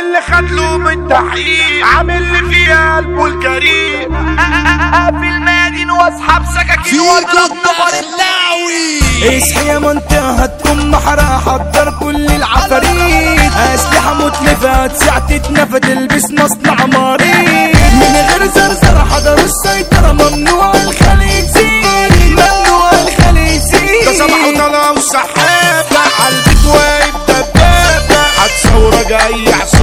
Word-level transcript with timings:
اللي 0.00 0.20
خد 0.32 0.50
له 0.50 0.76
من 0.78 1.08
تحقيق 1.08 1.86
عامل 1.86 2.22
لي 2.22 2.54
فيها 2.54 2.96
قلبه 2.96 3.26
الجريء 3.26 4.08
في 5.20 5.26
المدين 5.28 5.90
واسحب 5.90 6.42
سكاكين 6.54 7.00
واضرب 7.00 7.52
نفر 7.64 7.92
اللاوي 7.98 9.38
اصحي 9.38 9.66
يا 9.66 9.78
منطقة 9.78 10.30
هتكون 10.30 10.90
محرقة. 10.90 11.38
حضر 11.38 11.94
كل 12.00 12.26
العفاريت. 12.26 13.52
أسلحة 13.74 14.14
متلفة 14.14 14.94
ساعة 14.98 15.26
تتنفى 15.38 15.80
تلبس 15.80 16.24
مصنع 16.30 16.86
مريض 16.86 17.76
من 17.92 18.26
غير 18.30 18.46
زرزرة 18.54 19.04
حضروا 19.12 19.44
السيطرة. 19.44 20.12
ممنوع 20.12 20.70
الخليج 20.74 21.44
ممنوع 22.30 22.90
الخليج 22.90 23.60
ده 23.72 23.80
يزيد 23.80 24.18
صباح 24.18 24.44
وطلع 24.48 24.90
وسحابة 24.90 26.00
عالبيت 26.20 26.64
واقف 26.66 27.14
دبابة 27.28 28.22
هتصورك 28.38 29.12
أي 29.12 29.54
عصابة 29.54 29.75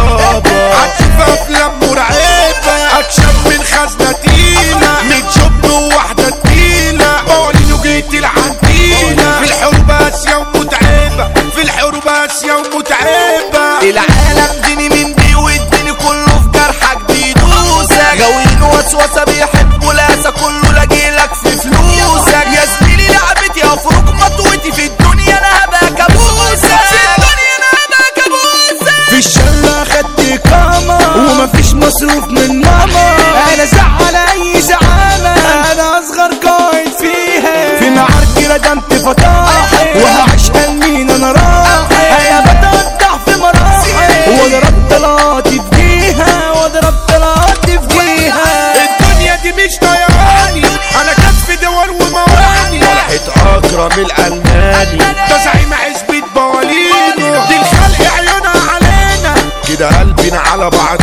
مصروف 32.13 32.27
من 32.29 32.61
ماما. 32.61 33.15
أنا 33.53 33.65
زعل 33.65 34.15
أي 34.15 34.61
زعامة. 34.61 35.35
أنا 35.71 35.99
أصغر 35.99 36.33
قائد 36.49 36.91
فيها. 36.99 37.79
في 37.79 37.89
معاركي 37.89 38.47
ردمت 38.47 38.93
فطاحل 38.93 40.01
وهعيشها 40.01 40.67
لمين 40.67 41.11
أنا 41.11 41.31
رايح 41.31 42.21
يا 42.31 42.39
بتقطع 42.39 43.17
في 43.25 43.39
مراحل. 43.39 44.29
واضرب 44.29 44.73
طلعاتي 44.89 45.61
في 45.71 45.75
جيها. 45.77 46.51
واضرب 46.51 46.93
طلعاتي 47.07 47.79
في 47.79 47.87
جيها. 47.87 48.73
الدنيا 48.75 49.35
دي 49.35 49.51
مش 49.51 49.75
طيراني. 49.81 50.65
أنا 51.01 51.13
كف 51.13 51.61
دول 51.61 51.89
ومواني. 51.89 52.81
فرحة 52.81 53.57
أكرم 53.57 54.05
الألماني. 54.05 54.97
ده 55.29 55.37
زعيم 55.43 55.73
عزبة 55.73 56.23
بوالينو 56.35 57.45
دي 57.47 57.55
الخلق 57.55 58.11
عيونها 58.17 58.71
علينا. 58.73 59.35
كده 59.69 59.87
قلبنا 59.99 60.39
على 60.39 60.69
بعضينا 60.69 61.02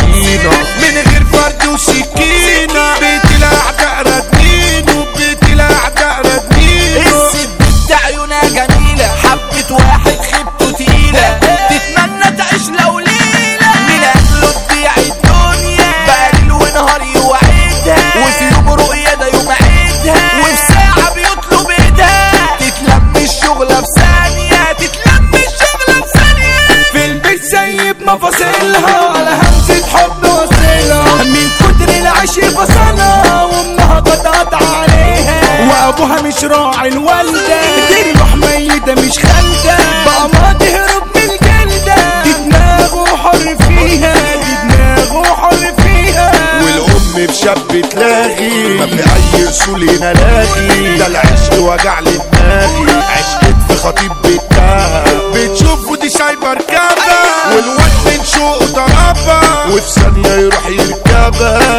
سايب 28.00 28.08
مفاصلها 28.08 29.08
على 29.16 29.30
همزة 29.30 29.86
حب 29.86 30.24
وصلها 30.24 31.22
من 31.24 31.48
كتر 31.60 31.98
العشق 31.98 32.44
فصلها 32.48 33.44
وامها 33.44 34.00
قطعت 34.00 34.54
عليها 34.54 35.40
وابوها 35.70 36.22
مش 36.22 36.44
راعي 36.44 36.88
الوالدة 36.88 37.60
دي 37.88 38.18
روح 38.20 38.34
ميتة 38.34 38.94
مش 38.94 39.18
خالدة 39.18 39.76
بقى 40.06 40.28
ما 40.32 40.52
تهرب 40.60 41.02
من 41.14 41.22
الجلدة 41.22 42.22
دي 42.24 42.32
دماغه 42.32 43.16
حر 43.16 43.38
فيها 43.68 44.14
دي 44.36 44.74
دماغه 44.74 45.34
حر 45.34 45.56
فيها 45.82 46.32
والام 46.64 47.00
بشاب 47.16 47.88
تلاغي 47.90 48.78
في 48.88 49.04
اي 49.36 49.48
اصول 49.48 49.90
هنا 49.90 50.12
لاغي. 50.12 50.96
ده 50.98 51.06
العشق 51.06 51.58
وجع 51.58 52.00
لي 52.00 52.10
دماغي. 52.32 53.02
عشقت 53.10 53.54
في 53.68 53.76
خطيب 53.76 54.12
بيتها 54.24 54.59
وفي 59.74 60.00
ثانية 60.00 60.28
يروح 60.28 60.66
يركبها. 60.66 61.69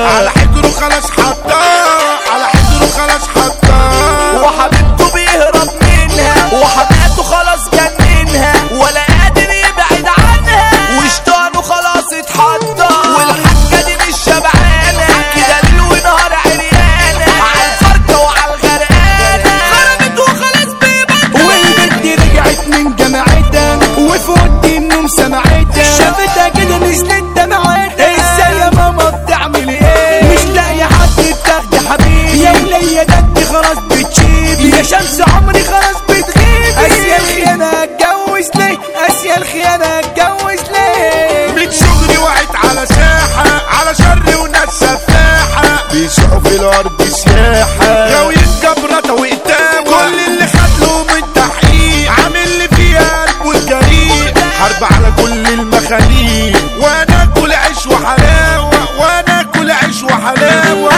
وأنا 56.81 57.24
اكل 57.24 57.52
عيش 57.53 57.86
وحلاوة 57.88 59.00
وأنا 59.00 59.42
اكل 59.42 59.72
عيش 59.72 60.03
وحلاوة. 60.03 60.92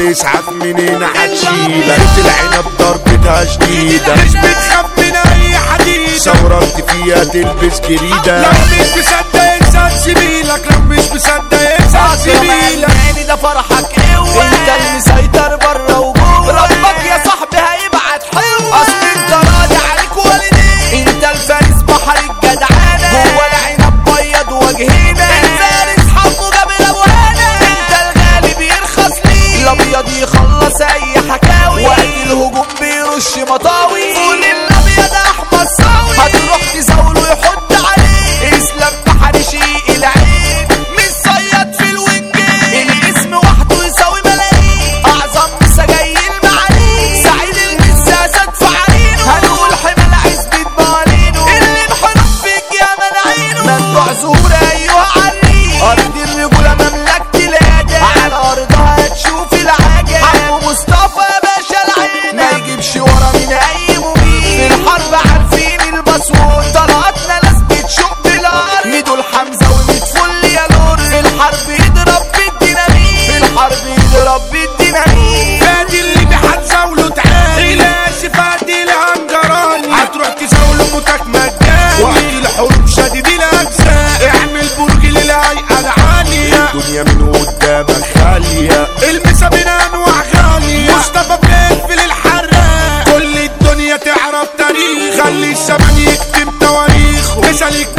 الاسعاف 0.00 0.48
منين 0.48 1.02
هتشيلك 1.02 2.00
العنب 2.18 2.64
ضربتها 2.78 3.44
شديدة. 3.44 4.14
مش 4.14 4.30
بتخاف 4.30 4.86
من 4.98 5.16
أي 5.16 5.58
حديد 5.58 6.18
ثورت 6.18 6.90
فيها 6.90 7.24
تلبس 7.24 7.80
جريدة. 7.80 8.42
لو 8.42 8.50
مش 8.50 8.88
مصدق 8.98 9.42
إنسان 9.42 9.90
سبيلك. 9.98 10.62
لو 10.70 10.78
مش 10.88 10.98
مصدق 11.14 11.80
إنسان 11.80 12.16
سبيلك. 12.16 12.88
يعني 13.06 13.24
ده 13.28 13.36
فرحك 13.36 14.00
قوة 14.16 14.44
إنت 14.44 14.68
المسيطر 14.80 15.56
بره 15.56 15.67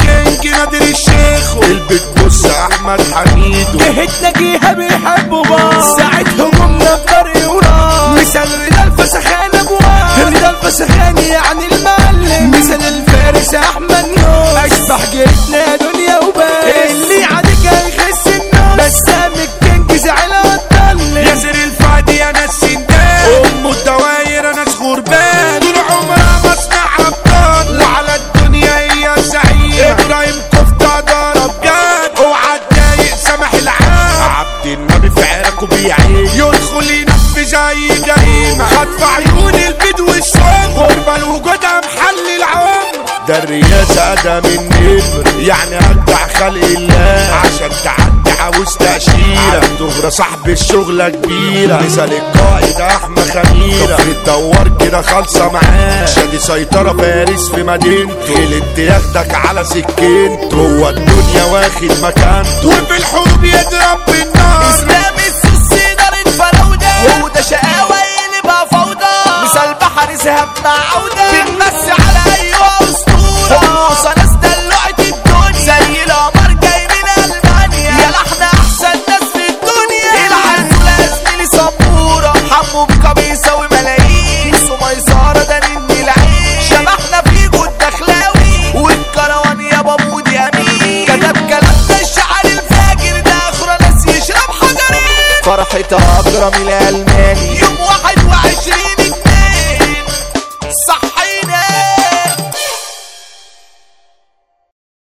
الكينج 0.09 0.47
نادر 0.47 0.81
الشيخ 0.81 1.55
البيت 1.63 2.03
بص 2.25 2.45
أحمد 2.45 3.01
حميدو 3.13 3.77
جهتنا 3.77 4.31
جيها 4.37 4.73
بيحبوا 4.73 5.43
بعض 5.43 5.81
ساعة 5.97 6.25
همومنا 6.39 6.95
بطريق 6.95 7.51
وراه 7.51 8.13
مثال 8.13 8.47
رضا 8.67 8.83
الفسخان 8.83 9.49
ابواب 9.59 10.35
رضا 10.35 10.49
الفسخان 10.49 11.17
يعني 11.17 11.65
المعلم 11.71 12.51
مثال 12.51 12.81
الفارس 12.87 13.53
احمد 13.55 14.05
نور 14.17 14.65
اشبح 14.65 14.99
جيتنا 15.11 15.28
يدخل 35.85 36.91
ينفذ 36.91 37.55
اي 37.55 37.87
جريمه 37.87 38.65
خطف 38.65 39.03
عيون 39.03 39.55
البدو 39.55 40.13
الصم 40.17 40.73
غربه 40.75 41.17
لوجودها 41.17 41.81
محل 41.81 42.37
العمر 42.37 43.09
ده 43.27 43.43
الرياسة 43.43 44.15
ده 44.15 44.41
من 44.41 44.69
نمر 44.69 45.39
يعني 45.39 45.77
أتبع 45.77 46.27
خلق 46.39 46.63
الله. 46.63 47.29
عشان 47.43 47.69
تعدي 47.83 48.39
عاوز 48.41 48.77
تأشيرة 48.77 49.61
تغرى 49.79 50.11
صاحب 50.11 50.49
الشغلة 50.49 51.09
كبيرة. 51.09 51.81
مثال 51.85 52.13
القائد 52.13 52.81
أحمد 52.81 53.19
خميرة 53.19 53.99
الدوار 54.01 54.71
كده 54.79 55.01
خالصة 55.01 55.51
معاه. 55.51 56.05
شادي 56.05 56.39
سيطرة 56.39 56.93
فارس 56.93 57.49
في 57.49 57.63
مدينته. 57.63 58.35
اللي 58.35 58.61
ياخدك 58.77 59.35
على 59.35 59.65
سكينته. 59.65 60.57
هو 60.57 60.89
الدنيا 60.89 61.43
واخد 61.43 61.91
مكانته. 62.03 62.67
وفي 62.67 62.97
الحروب 62.97 63.43
يضرب 63.43 63.99
بالنار 64.07 65.08
وده 67.23 67.41
شقاوة 67.41 67.97
يقلبها 67.97 68.65
فوضى. 68.71 69.43
مثال 69.43 69.73
بحر 69.81 70.13
ذهب 70.13 70.49
مع 70.63 70.75
عودة. 70.91 71.31
بنمسي 71.31 71.91
على 71.91 72.35
أيها 72.35 72.77
أسطورة. 72.81 73.89
موسى 73.89 74.09
ناس 74.17 74.29
دلوعت 74.29 74.99
الدنيا. 74.99 75.65
زي 75.65 76.03
القمر 76.03 76.51
جاي 76.61 76.87
من 76.87 77.23
ألمانيا. 77.23 77.91
يا 78.01 78.09
لحن 78.11 78.43
أحسن 78.43 78.99
ناس 79.07 79.23
في 79.33 79.45
الدنيا. 79.49 80.27
العسل 80.27 81.09
زميلي 81.09 81.45
سبورة. 81.45 82.33
حمو 82.51 82.85
بيكا 82.85 83.13
بيساوي 83.13 83.67
ملايين 83.71 84.53
سميسارة 84.53 85.43
ده 85.43 85.59
نني 85.59 86.01
العين 86.03 86.61
شبحنا 86.69 87.21
فيكو 87.21 87.65
الدخلاوي 87.65 88.71
والكروان 88.75 89.61
يا 89.61 89.81
بابود 89.81 90.27
يمين 90.27 91.05
كتب 91.05 91.37
كلامنا 91.49 92.01
الشعر 92.01 92.45
الفاجر 92.45 93.19
ده. 93.19 93.37
أخرى 93.49 93.77
ناس 93.81 94.05
يشرب 94.05 94.51
حجرين. 94.61 95.43
فرحة 95.43 95.77
اكرم 96.39 96.67
العلم 96.67 97.08